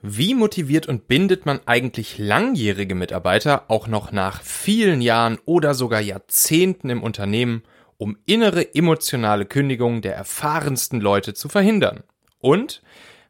[0.00, 6.00] Wie motiviert und bindet man eigentlich langjährige Mitarbeiter auch noch nach vielen Jahren oder sogar
[6.00, 7.64] Jahrzehnten im Unternehmen,
[7.96, 12.04] um innere emotionale Kündigungen der erfahrensten Leute zu verhindern?
[12.38, 12.80] Und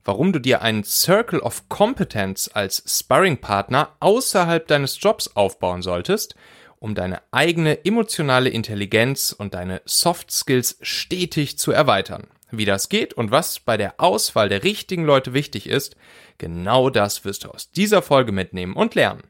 [0.04, 6.35] warum du dir einen Circle of Competence als Sparringpartner außerhalb deines Jobs aufbauen solltest,
[6.80, 12.27] um deine eigene emotionale Intelligenz und deine Soft Skills stetig zu erweitern.
[12.51, 15.97] Wie das geht und was bei der Auswahl der richtigen Leute wichtig ist,
[16.39, 19.23] genau das wirst du aus dieser Folge mitnehmen und lernen.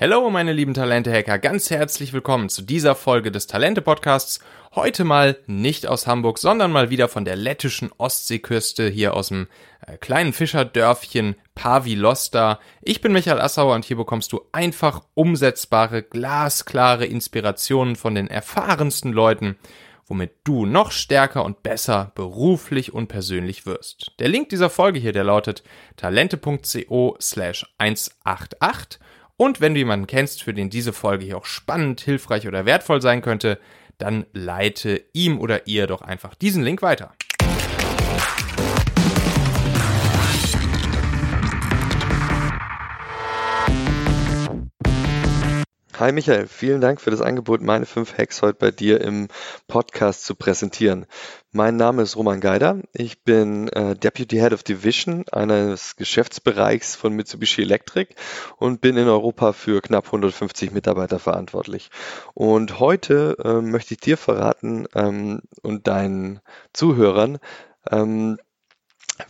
[0.00, 4.40] Hallo meine lieben Talente-Hacker, ganz herzlich willkommen zu dieser Folge des Talente-Podcasts.
[4.74, 9.46] Heute mal nicht aus Hamburg, sondern mal wieder von der lettischen Ostseeküste hier aus dem
[9.86, 12.60] äh, kleinen Fischerdörfchen Pavilosta.
[12.82, 19.12] Ich bin Michael Assauer und hier bekommst du einfach umsetzbare, glasklare Inspirationen von den erfahrensten
[19.12, 19.56] Leuten
[20.06, 24.12] womit du noch stärker und besser beruflich und persönlich wirst.
[24.18, 25.62] Der Link dieser Folge hier, der lautet
[25.96, 29.00] talente.co slash 188
[29.36, 33.00] und wenn du jemanden kennst, für den diese Folge hier auch spannend, hilfreich oder wertvoll
[33.00, 33.58] sein könnte,
[33.98, 37.12] dann leite ihm oder ihr doch einfach diesen Link weiter.
[46.04, 49.28] Hi Michael, vielen Dank für das Angebot, meine fünf Hacks heute bei dir im
[49.68, 51.06] Podcast zu präsentieren.
[51.50, 52.82] Mein Name ist Roman Geider.
[52.92, 58.16] Ich bin äh, Deputy Head of Division eines Geschäftsbereichs von Mitsubishi Electric
[58.58, 61.88] und bin in Europa für knapp 150 Mitarbeiter verantwortlich.
[62.34, 66.40] Und heute äh, möchte ich dir verraten ähm, und deinen
[66.74, 67.38] Zuhörern,
[67.90, 68.36] ähm,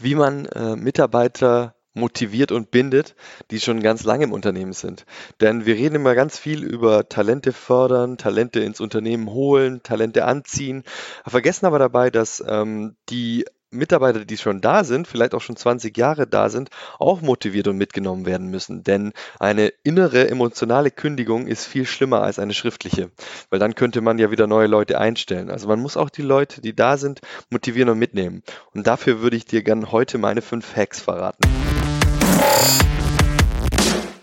[0.01, 3.15] wie man äh, Mitarbeiter motiviert und bindet,
[3.51, 5.07] die schon ganz lange im Unternehmen sind.
[5.41, 10.83] Denn wir reden immer ganz viel über Talente fördern, Talente ins Unternehmen holen, Talente anziehen,
[11.27, 15.97] vergessen aber dabei, dass ähm, die Mitarbeiter, die schon da sind, vielleicht auch schon 20
[15.97, 18.85] Jahre da sind, auch motiviert und mitgenommen werden müssen.
[18.85, 23.11] Denn eine innere emotionale Kündigung ist viel schlimmer als eine schriftliche,
[23.51, 25.51] weil dann könnte man ja wieder neue Leute einstellen.
[25.51, 28.43] Also man muss auch die Leute, die da sind, motivieren und mitnehmen.
[28.73, 31.43] Und dafür würde ich dir gerne heute meine fünf Hacks verraten.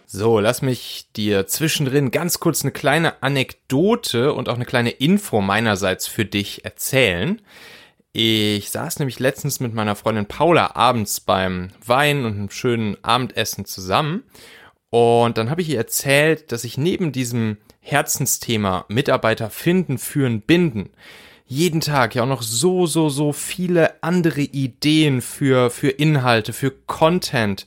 [0.06, 5.42] So, lass mich dir zwischendrin ganz kurz eine kleine Anekdote und auch eine kleine Info
[5.42, 7.42] meinerseits für dich erzählen.
[8.14, 13.66] Ich saß nämlich letztens mit meiner Freundin Paula abends beim Wein und einem schönen Abendessen
[13.66, 14.24] zusammen.
[14.90, 20.90] Und dann habe ich ihr erzählt, dass ich neben diesem Herzensthema Mitarbeiter finden, führen, binden,
[21.46, 26.72] jeden Tag ja auch noch so, so, so viele andere Ideen für, für Inhalte, für
[26.72, 27.66] Content,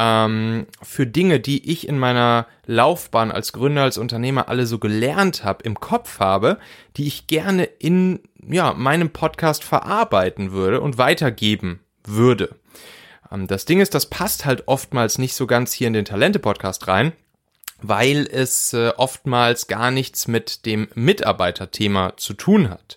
[0.00, 5.44] ähm, für Dinge, die ich in meiner Laufbahn als Gründer, als Unternehmer alle so gelernt
[5.44, 6.58] habe, im Kopf habe,
[6.96, 12.56] die ich gerne in ja, meinem Podcast verarbeiten würde und weitergeben würde.
[13.30, 16.88] Ähm, das Ding ist, das passt halt oftmals nicht so ganz hier in den Talente-Podcast
[16.88, 17.12] rein,
[17.82, 22.96] weil es äh, oftmals gar nichts mit dem Mitarbeiterthema zu tun hat.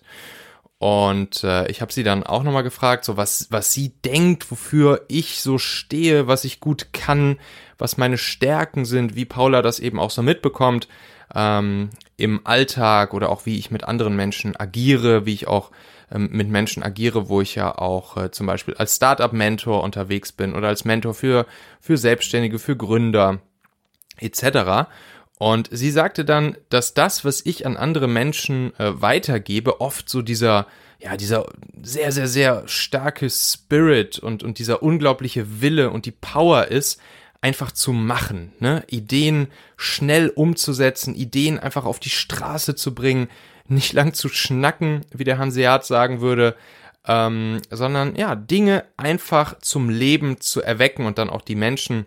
[0.84, 5.06] Und äh, ich habe sie dann auch nochmal gefragt, so was, was sie denkt, wofür
[5.08, 7.38] ich so stehe, was ich gut kann,
[7.78, 10.86] was meine Stärken sind, wie Paula das eben auch so mitbekommt
[11.34, 15.70] ähm, im Alltag oder auch wie ich mit anderen Menschen agiere, wie ich auch
[16.12, 20.54] ähm, mit Menschen agiere, wo ich ja auch äh, zum Beispiel als Startup-Mentor unterwegs bin
[20.54, 21.46] oder als Mentor für,
[21.80, 23.40] für Selbstständige, für Gründer
[24.18, 24.90] etc.
[25.38, 30.22] Und sie sagte dann, dass das, was ich an andere Menschen äh, weitergebe, oft so
[30.22, 30.66] dieser,
[31.00, 31.46] ja, dieser
[31.82, 37.00] sehr, sehr, sehr starke Spirit und, und dieser unglaubliche Wille und die Power ist,
[37.40, 38.84] einfach zu machen, ne?
[38.86, 43.28] Ideen schnell umzusetzen, Ideen einfach auf die Straße zu bringen,
[43.66, 46.56] nicht lang zu schnacken, wie der Hanseat sagen würde,
[47.06, 52.06] ähm, sondern ja, Dinge einfach zum Leben zu erwecken und dann auch die Menschen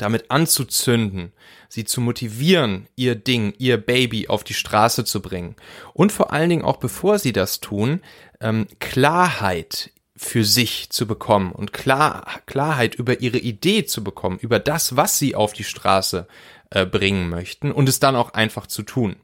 [0.00, 1.32] damit anzuzünden,
[1.68, 5.56] sie zu motivieren, ihr Ding, ihr Baby auf die Straße zu bringen.
[5.94, 8.00] Und vor allen Dingen auch bevor sie das tun,
[8.40, 14.58] ähm, Klarheit für sich zu bekommen und Klar Klarheit über ihre Idee zu bekommen, über
[14.58, 16.26] das, was sie auf die Straße
[16.70, 19.16] äh, bringen möchten und es dann auch einfach zu tun.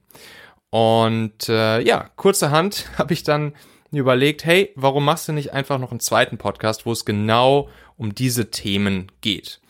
[0.70, 3.54] Und äh, ja, kurzerhand habe ich dann
[3.92, 8.14] überlegt, hey, warum machst du nicht einfach noch einen zweiten Podcast, wo es genau um
[8.14, 9.60] diese Themen geht?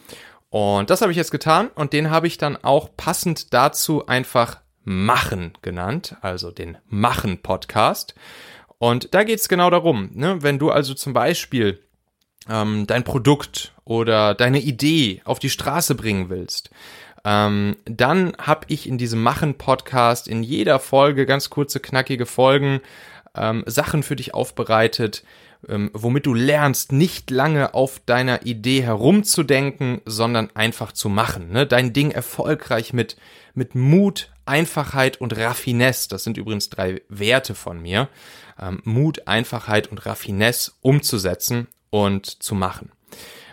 [0.59, 4.63] Und das habe ich jetzt getan und den habe ich dann auch passend dazu einfach
[4.85, 8.15] Machen genannt, also den Machen-Podcast.
[8.79, 10.43] Und da geht es genau darum, ne?
[10.43, 11.83] wenn du also zum Beispiel
[12.49, 16.71] ähm, dein Produkt oder deine Idee auf die Straße bringen willst,
[17.27, 22.81] ähm, dann habe ich in diesem Machen-Podcast in jeder Folge ganz kurze, knackige Folgen
[23.35, 25.23] ähm, Sachen für dich aufbereitet,
[25.69, 31.51] ähm, womit du lernst, nicht lange auf deiner Idee herumzudenken, sondern einfach zu machen.
[31.51, 31.67] Ne?
[31.67, 33.17] Dein Ding erfolgreich mit,
[33.55, 38.09] mit Mut, Einfachheit und Raffinesse, das sind übrigens drei Werte von mir,
[38.61, 42.93] ähm, Mut, Einfachheit und Raffinesse umzusetzen und zu machen.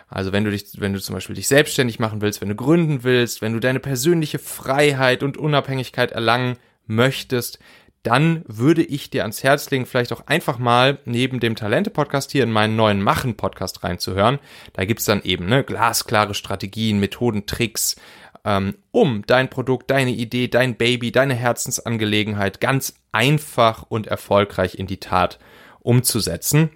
[0.08, 3.02] Also wenn du dich, wenn du zum Beispiel dich selbstständig machen willst, wenn du gründen
[3.02, 6.56] willst, wenn du deine persönliche Freiheit und Unabhängigkeit erlangen
[6.86, 7.58] möchtest,
[8.04, 12.44] dann würde ich dir ans Herz legen, vielleicht auch einfach mal neben dem Talente-Podcast hier
[12.44, 14.38] in meinen neuen Machen-Podcast reinzuhören.
[14.74, 17.96] Da gibt's dann eben ne, glasklare Strategien, Methoden, Tricks,
[18.44, 24.86] ähm, um dein Produkt, deine Idee, dein Baby, deine Herzensangelegenheit ganz einfach und erfolgreich in
[24.86, 25.38] die Tat
[25.80, 26.68] umzusetzen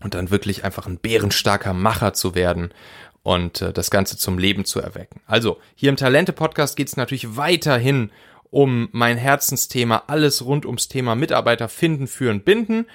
[0.00, 2.70] und dann wirklich einfach ein bärenstarker Macher zu werden
[3.22, 5.20] und äh, das Ganze zum Leben zu erwecken.
[5.26, 8.10] Also hier im Talente-Podcast geht es natürlich weiterhin
[8.50, 12.86] um mein Herzensthema, alles rund ums Thema Mitarbeiter finden, führen, binden.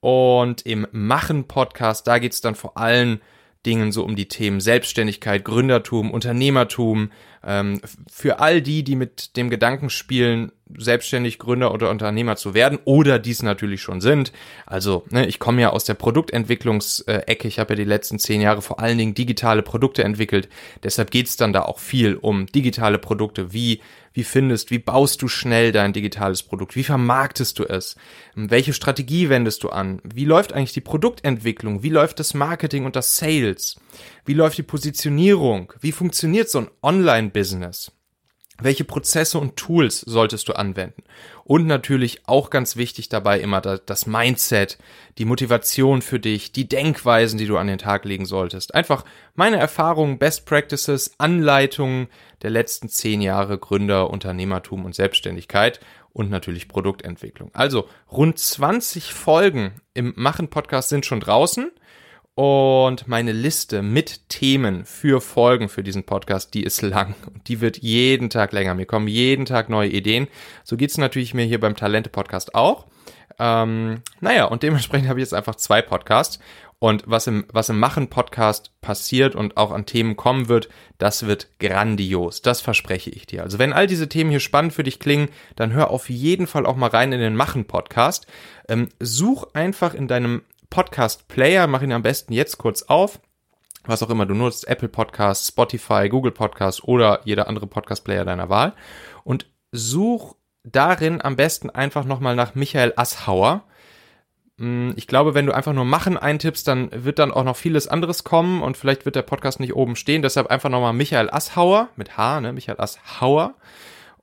[0.00, 3.20] Und im Machen-Podcast, da geht es dann vor allen
[3.66, 7.10] Dingen so um die Themen Selbstständigkeit, Gründertum, Unternehmertum,
[7.44, 12.78] ähm, für all die, die mit dem Gedanken spielen, selbstständig Gründer oder Unternehmer zu werden
[12.84, 14.32] oder dies natürlich schon sind.
[14.66, 17.48] Also ne, ich komme ja aus der Produktentwicklungsecke.
[17.48, 20.48] Ich habe ja die letzten zehn Jahre vor allen Dingen digitale Produkte entwickelt.
[20.82, 23.52] Deshalb geht's dann da auch viel um digitale Produkte.
[23.52, 23.80] Wie
[24.12, 26.74] wie findest, wie baust du schnell dein digitales Produkt?
[26.74, 27.94] Wie vermarktest du es?
[28.34, 30.00] Welche Strategie wendest du an?
[30.02, 31.84] Wie läuft eigentlich die Produktentwicklung?
[31.84, 33.76] Wie läuft das Marketing und das Sales?
[34.24, 35.72] Wie läuft die Positionierung?
[35.80, 37.92] Wie funktioniert so ein Online-Business?
[38.62, 41.02] Welche Prozesse und Tools solltest du anwenden?
[41.44, 44.78] Und natürlich auch ganz wichtig dabei immer das Mindset,
[45.18, 48.74] die Motivation für dich, die Denkweisen, die du an den Tag legen solltest.
[48.74, 52.08] Einfach meine Erfahrungen, Best Practices, Anleitungen
[52.42, 55.80] der letzten zehn Jahre Gründer, Unternehmertum und Selbstständigkeit
[56.12, 57.50] und natürlich Produktentwicklung.
[57.54, 61.70] Also rund 20 Folgen im Machen Podcast sind schon draußen.
[62.34, 67.60] Und meine Liste mit Themen für Folgen für diesen Podcast, die ist lang und die
[67.60, 68.74] wird jeden Tag länger.
[68.74, 70.28] Mir kommen jeden Tag neue Ideen.
[70.64, 72.86] So geht's natürlich mir hier beim Talente-Podcast auch.
[73.38, 76.38] Ähm, naja, und dementsprechend habe ich jetzt einfach zwei Podcasts.
[76.78, 81.48] Und was im, was im Machen-Podcast passiert und auch an Themen kommen wird, das wird
[81.58, 82.40] grandios.
[82.40, 83.42] Das verspreche ich dir.
[83.42, 86.64] Also wenn all diese Themen hier spannend für dich klingen, dann hör auf jeden Fall
[86.64, 88.26] auch mal rein in den Machen-Podcast.
[88.66, 93.20] Ähm, such einfach in deinem Podcast-Player, mach ihn am besten jetzt kurz auf.
[93.84, 98.48] Was auch immer du nutzt, Apple Podcasts, Spotify, Google Podcasts oder jeder andere Podcast-Player deiner
[98.48, 98.74] Wahl.
[99.24, 103.64] Und such darin am besten einfach nochmal nach Michael Asshauer.
[104.58, 107.88] Hm, ich glaube, wenn du einfach nur Machen eintippst, dann wird dann auch noch vieles
[107.88, 110.22] anderes kommen und vielleicht wird der Podcast nicht oben stehen.
[110.22, 112.52] Deshalb einfach nochmal Michael Asshauer mit H, ne?
[112.52, 113.54] Michael Asshauer.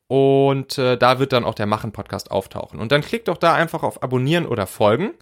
[0.07, 2.79] Und äh, da wird dann auch der Machen-Podcast auftauchen.
[2.79, 5.13] Und dann klick doch da einfach auf Abonnieren oder Folgen.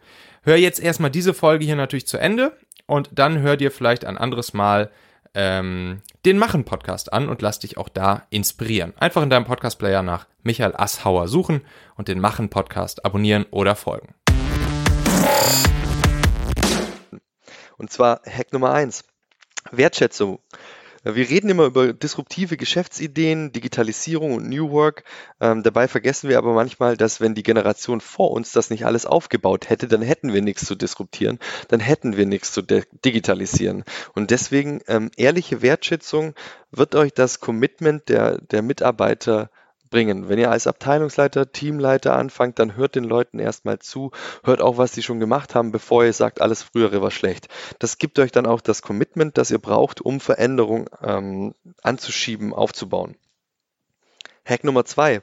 [0.44, 2.56] Hör jetzt erstmal diese Folge hier natürlich zu Ende
[2.86, 4.92] und dann hör dir vielleicht ein anderes Mal
[5.34, 8.94] ähm, den Machen-Podcast an und lass dich auch da inspirieren.
[8.98, 11.62] Einfach in deinem Podcast-Player nach Michael Asshauer suchen
[11.96, 14.14] und den Machen-Podcast abonnieren oder folgen.
[17.78, 19.04] Und zwar Hack Nummer eins:
[19.72, 20.40] Wertschätzung.
[21.08, 25.04] Wir reden immer über disruptive Geschäftsideen, Digitalisierung und New Work.
[25.40, 29.06] Ähm, dabei vergessen wir aber manchmal, dass wenn die Generation vor uns das nicht alles
[29.06, 31.38] aufgebaut hätte, dann hätten wir nichts zu disruptieren,
[31.68, 33.84] dann hätten wir nichts zu digitalisieren.
[34.16, 36.34] Und deswegen ähm, ehrliche Wertschätzung
[36.72, 39.52] wird euch das Commitment der, der Mitarbeiter
[39.96, 40.28] bringen.
[40.28, 44.12] Wenn ihr als Abteilungsleiter, Teamleiter anfangt, dann hört den Leuten erstmal zu,
[44.44, 47.48] hört auch, was sie schon gemacht haben, bevor ihr sagt, alles frühere war schlecht.
[47.80, 53.16] Das gibt euch dann auch das Commitment, das ihr braucht, um Veränderung ähm, anzuschieben, aufzubauen.
[54.44, 55.22] Hack Nummer zwei,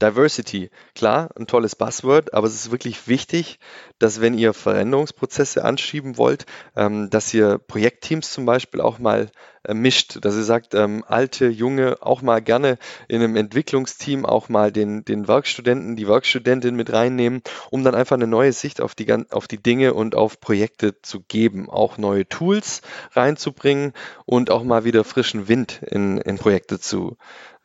[0.00, 0.70] Diversity.
[0.94, 3.58] Klar, ein tolles Buzzword, aber es ist wirklich wichtig,
[3.98, 9.32] dass wenn ihr Veränderungsprozesse anschieben wollt, ähm, dass ihr Projektteams zum Beispiel auch mal
[9.68, 12.78] mischt, dass ihr sagt, ähm, alte, junge, auch mal gerne
[13.08, 18.16] in einem Entwicklungsteam auch mal den, den Werkstudenten, die Werkstudentin mit reinnehmen, um dann einfach
[18.16, 22.28] eine neue Sicht auf die, auf die Dinge und auf Projekte zu geben, auch neue
[22.28, 23.92] Tools reinzubringen
[24.26, 27.16] und auch mal wieder frischen Wind in, in Projekte zu,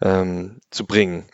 [0.01, 1.25] ähm, zu bringen.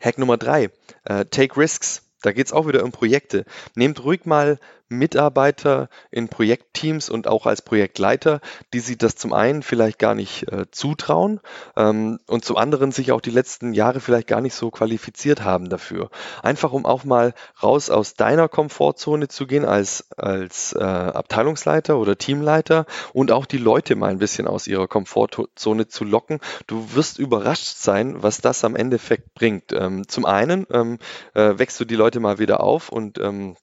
[0.00, 0.70] Hack Nummer drei,
[1.04, 2.02] äh, Take Risks.
[2.22, 3.44] Da geht es auch wieder um Projekte.
[3.74, 4.58] Nehmt ruhig mal
[4.92, 8.40] Mitarbeiter in Projektteams und auch als Projektleiter,
[8.72, 11.40] die sich das zum einen vielleicht gar nicht äh, zutrauen
[11.76, 15.68] ähm, und zum anderen sich auch die letzten Jahre vielleicht gar nicht so qualifiziert haben
[15.68, 16.10] dafür.
[16.42, 22.16] Einfach um auch mal raus aus deiner Komfortzone zu gehen als, als äh, Abteilungsleiter oder
[22.16, 26.40] Teamleiter und auch die Leute mal ein bisschen aus ihrer Komfortzone zu locken.
[26.66, 29.72] Du wirst überrascht sein, was das am Endeffekt bringt.
[29.72, 30.98] Ähm, zum einen ähm,
[31.34, 33.56] äh, wächst du die Leute mal wieder auf und ähm,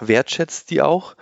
[0.00, 1.14] wertschätzt die auch.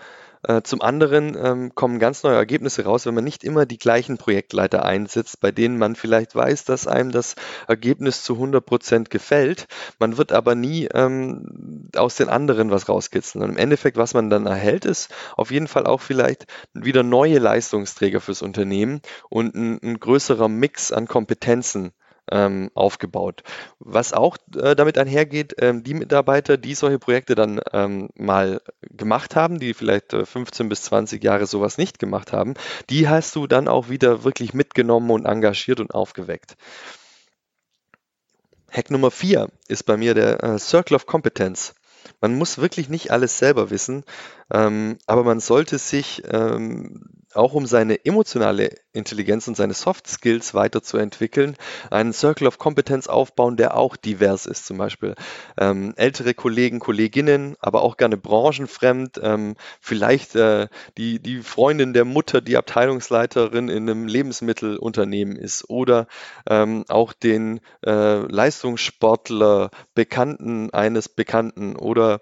[0.42, 4.16] Äh, zum anderen ähm, kommen ganz neue Ergebnisse raus, wenn man nicht immer die gleichen
[4.16, 7.34] Projektleiter einsetzt, bei denen man vielleicht weiß, dass einem das
[7.68, 9.66] Ergebnis zu 100 Prozent gefällt.
[9.98, 13.44] Man wird aber nie ähm, aus den anderen was rauskitzeln.
[13.44, 17.38] Und im Endeffekt, was man dann erhält, ist auf jeden Fall auch vielleicht wieder neue
[17.38, 21.92] Leistungsträger fürs Unternehmen und ein, ein größerer Mix an Kompetenzen
[22.30, 23.42] ähm, aufgebaut.
[23.78, 29.36] Was auch äh, damit einhergeht, ähm, die Mitarbeiter, die solche Projekte dann ähm, mal gemacht
[29.36, 32.54] haben, die vielleicht äh, 15 bis 20 Jahre sowas nicht gemacht haben,
[32.88, 36.56] die hast du dann auch wieder wirklich mitgenommen und engagiert und aufgeweckt.
[38.70, 41.74] Hack Nummer 4 ist bei mir der äh, Circle of Competence.
[42.20, 44.04] Man muss wirklich nicht alles selber wissen,
[44.52, 50.52] ähm, aber man sollte sich ähm, auch um seine emotionale Intelligenz und seine Soft Skills
[50.52, 51.56] weiterzuentwickeln,
[51.90, 54.66] einen Circle of Competence aufbauen, der auch divers ist.
[54.66, 55.14] Zum Beispiel
[55.56, 59.20] ähm, ältere Kollegen, Kolleginnen, aber auch gerne branchenfremd.
[59.22, 66.08] Ähm, vielleicht äh, die, die Freundin der Mutter, die Abteilungsleiterin in einem Lebensmittelunternehmen ist oder
[66.48, 72.20] ähm, auch den äh, Leistungssportler, Bekannten eines Bekannten oder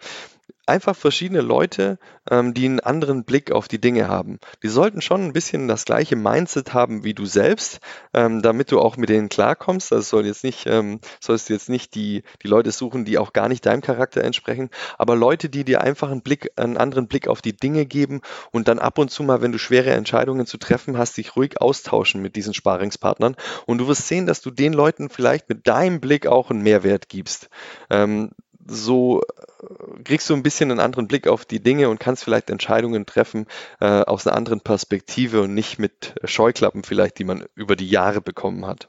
[0.69, 1.99] einfach verschiedene Leute,
[2.31, 4.39] ähm, die einen anderen Blick auf die Dinge haben.
[4.63, 7.81] Die sollten schon ein bisschen das gleiche Mindset haben wie du selbst,
[8.13, 9.91] ähm, damit du auch mit denen klarkommst.
[9.91, 13.33] Das soll jetzt nicht, ähm, sollst du jetzt nicht die, die Leute suchen, die auch
[13.33, 17.29] gar nicht deinem Charakter entsprechen, aber Leute, die dir einfach einen Blick, einen anderen Blick
[17.29, 18.21] auf die Dinge geben
[18.53, 21.61] und dann ab und zu mal, wenn du schwere Entscheidungen zu treffen hast, dich ruhig
[21.61, 23.37] austauschen mit diesen Sparingspartnern.
[23.67, 27.09] Und du wirst sehen, dass du den Leuten vielleicht mit deinem Blick auch einen Mehrwert
[27.09, 27.49] gibst.
[27.91, 28.33] Ähm,
[28.69, 32.51] so äh, kriegst du ein bisschen einen anderen Blick auf die Dinge und kannst vielleicht
[32.51, 33.47] Entscheidungen treffen
[33.81, 38.21] äh, aus einer anderen Perspektive und nicht mit Scheuklappen vielleicht, die man über die Jahre
[38.21, 38.89] bekommen hat.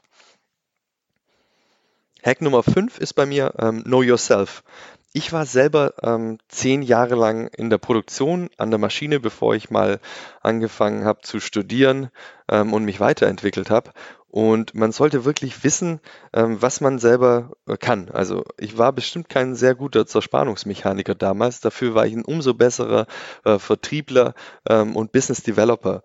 [2.22, 4.62] Hack Nummer 5 ist bei mir ähm, Know Yourself.
[5.12, 9.68] Ich war selber ähm, zehn Jahre lang in der Produktion an der Maschine, bevor ich
[9.68, 9.98] mal
[10.40, 12.10] angefangen habe zu studieren
[12.48, 13.90] ähm, und mich weiterentwickelt habe.
[14.28, 15.98] Und man sollte wirklich wissen,
[16.32, 18.08] ähm, was man selber äh, kann.
[18.10, 21.58] Also ich war bestimmt kein sehr guter Zerspannungsmechaniker damals.
[21.58, 23.06] Dafür war ich ein umso besserer
[23.44, 24.34] äh, Vertriebler
[24.68, 26.04] ähm, und Business Developer.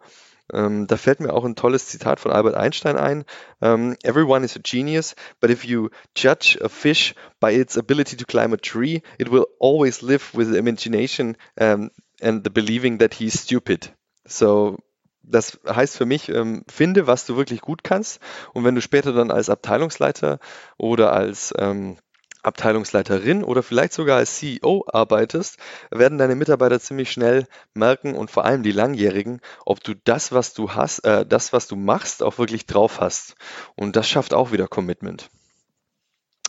[0.54, 3.26] Ähm, da fällt mir auch ein tolles Zitat von Albert Einstein ein.
[3.60, 8.26] Um, Everyone is a genius, but if you judge a fish by its ability to
[8.26, 11.90] climb a tree, it will always live with the imagination um,
[12.22, 13.94] and the believing that he's stupid.
[14.28, 14.78] So
[15.28, 18.20] das heißt für mich, ähm, finde, was du wirklich gut kannst.
[18.54, 20.40] Und wenn du später dann als Abteilungsleiter
[20.78, 21.98] oder als ähm,
[22.46, 25.58] Abteilungsleiterin oder vielleicht sogar als CEO arbeitest,
[25.92, 30.54] werden deine Mitarbeiter ziemlich schnell merken und vor allem die Langjährigen, ob du das, was
[30.54, 33.36] du hast, äh, das, was du machst, auch wirklich drauf hast.
[33.76, 35.30] Und das schafft auch wieder Commitment.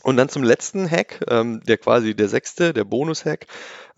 [0.06, 3.46] Und dann zum letzten Hack, ähm, der quasi der sechste, der Bonus-Hack,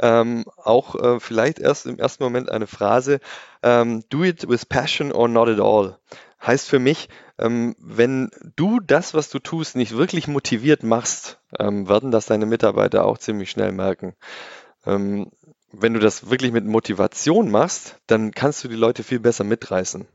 [0.00, 3.20] ähm, auch äh, vielleicht erst im ersten Moment eine Phrase,
[3.62, 5.98] ähm, do it with passion or not at all.
[6.40, 11.88] Heißt für mich, ähm, wenn du das, was du tust, nicht wirklich motiviert machst, ähm,
[11.88, 14.14] werden das deine Mitarbeiter auch ziemlich schnell merken.
[14.86, 15.30] Ähm,
[15.72, 20.06] wenn du das wirklich mit Motivation machst, dann kannst du die Leute viel besser mitreißen.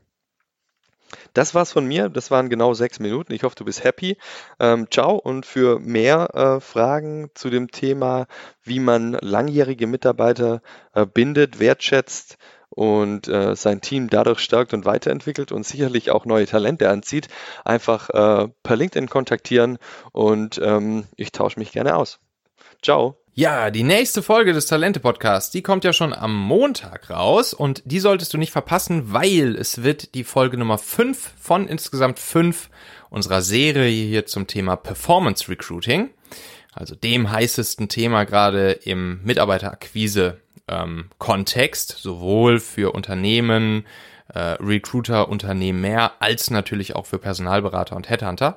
[1.32, 2.08] Das war's von mir.
[2.08, 3.32] Das waren genau sechs Minuten.
[3.32, 4.16] Ich hoffe, du bist happy.
[4.58, 5.16] Ähm, ciao.
[5.16, 8.26] Und für mehr äh, Fragen zu dem Thema,
[8.62, 10.62] wie man langjährige Mitarbeiter
[10.92, 12.36] äh, bindet, wertschätzt
[12.74, 17.28] und äh, sein Team dadurch stärkt und weiterentwickelt und sicherlich auch neue Talente anzieht,
[17.64, 19.78] einfach äh, per LinkedIn kontaktieren
[20.12, 22.18] und ähm, ich tausche mich gerne aus.
[22.82, 23.16] Ciao.
[23.36, 27.82] Ja, die nächste Folge des Talente Podcasts, die kommt ja schon am Montag raus und
[27.84, 32.70] die solltest du nicht verpassen, weil es wird die Folge Nummer 5 von insgesamt 5
[33.10, 36.10] unserer Serie hier zum Thema Performance Recruiting,
[36.72, 43.86] also dem heißesten Thema gerade im Mitarbeiterakquise ähm, Kontext, sowohl für Unternehmen,
[44.28, 48.56] äh, Recruiter, Unternehmer, als natürlich auch für Personalberater und Headhunter.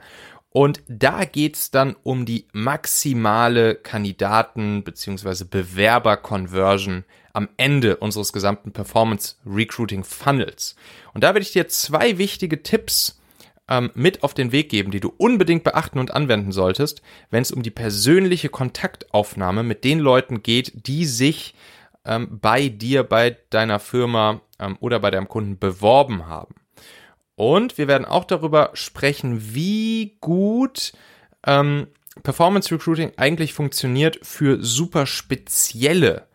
[0.50, 5.44] Und da geht's dann um die maximale Kandidaten- bzw.
[5.44, 10.76] Bewerber-Conversion am Ende unseres gesamten Performance Recruiting Funnels.
[11.14, 13.22] Und da werde ich dir zwei wichtige Tipps
[13.70, 17.52] ähm, mit auf den Weg geben, die du unbedingt beachten und anwenden solltest, wenn es
[17.52, 21.54] um die persönliche Kontaktaufnahme mit den Leuten geht, die sich
[22.08, 26.56] ähm, bei dir, bei deiner Firma ähm, oder bei deinem Kunden beworben haben.
[27.36, 30.94] Und wir werden auch darüber sprechen, wie gut
[31.46, 31.88] ähm,
[32.24, 36.28] Performance Recruiting eigentlich funktioniert für super spezielle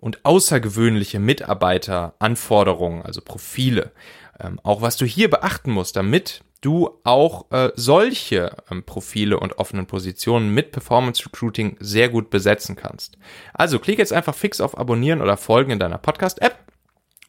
[0.00, 3.92] und außergewöhnliche Mitarbeiteranforderungen, also Profile.
[4.40, 9.58] Ähm, auch was du hier beachten musst, damit du auch äh, solche ähm, Profile und
[9.58, 13.16] offenen Positionen mit Performance Recruiting sehr gut besetzen kannst.
[13.54, 16.58] Also klick jetzt einfach fix auf Abonnieren oder Folgen in deiner Podcast-App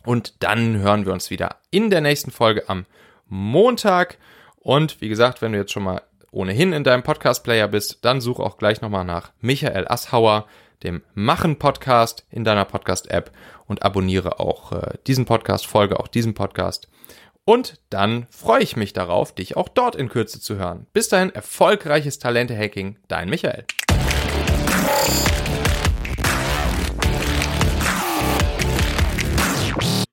[0.06, 2.86] Und dann hören wir uns wieder in der nächsten Folge am
[3.28, 4.18] Montag.
[4.58, 8.40] Und wie gesagt, wenn du jetzt schon mal ohnehin in deinem Podcast-Player bist, dann such
[8.40, 10.48] auch gleich nochmal nach Michael Asshauer,
[10.84, 13.32] dem Machen-Podcast in deiner Podcast-App
[13.68, 16.88] und abonniere auch äh, diesen Podcast, folge auch diesem Podcast.
[17.50, 20.86] Und dann freue ich mich darauf, dich auch dort in Kürze zu hören.
[20.94, 23.66] Bis dahin, erfolgreiches Talente-Hacking, dein Michael.